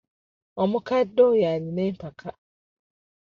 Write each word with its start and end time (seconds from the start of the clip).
Omukadde 0.61 1.21
oyo 1.29 1.45
alina 1.53 1.81
empaka. 1.89 2.29